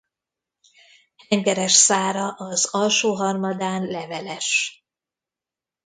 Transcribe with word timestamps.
Hengeres 1.27 1.71
szára 1.73 2.27
az 2.33 2.65
alsó 2.65 3.13
harmadán 3.15 3.85
leveles. 3.85 4.83